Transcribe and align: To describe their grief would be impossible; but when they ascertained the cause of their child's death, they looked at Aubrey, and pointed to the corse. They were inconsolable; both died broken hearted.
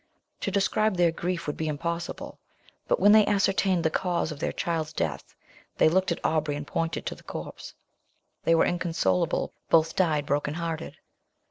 To 0.39 0.49
describe 0.49 0.97
their 0.97 1.11
grief 1.11 1.45
would 1.45 1.55
be 1.57 1.67
impossible; 1.67 2.39
but 2.87 2.99
when 2.99 3.11
they 3.11 3.23
ascertained 3.27 3.83
the 3.83 3.91
cause 3.91 4.31
of 4.31 4.39
their 4.39 4.51
child's 4.51 4.93
death, 4.93 5.35
they 5.77 5.89
looked 5.89 6.11
at 6.11 6.25
Aubrey, 6.25 6.55
and 6.55 6.65
pointed 6.65 7.05
to 7.05 7.13
the 7.13 7.21
corse. 7.21 7.75
They 8.43 8.55
were 8.55 8.65
inconsolable; 8.65 9.53
both 9.69 9.95
died 9.95 10.25
broken 10.25 10.55
hearted. 10.55 10.97